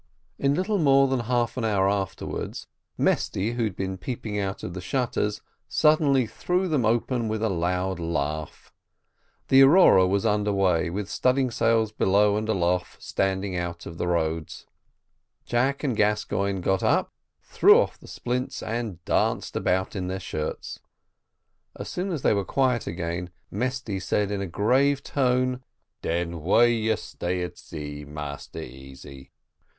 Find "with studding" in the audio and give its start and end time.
10.89-11.51